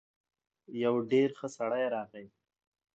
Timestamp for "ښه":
1.39-1.47